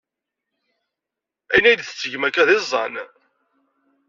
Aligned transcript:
Ayen 1.53 1.65
ay 1.69 1.77
d-tettgem 1.77 2.23
akk 2.27 2.37
d 2.47 2.49
iẓẓan. 2.57 2.95